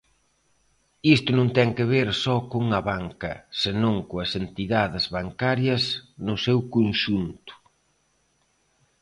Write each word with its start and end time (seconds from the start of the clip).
Isto 1.15 1.29
non 1.37 1.47
ten 1.57 1.69
que 1.77 1.85
ver 1.93 2.09
só 2.23 2.35
con 2.51 2.63
Abanca, 2.79 3.33
senón 3.61 3.95
coas 4.09 4.31
entidades 4.43 5.05
bancarias 5.17 5.83
no 6.25 6.35
seu 6.45 6.59
conxunto. 6.75 7.53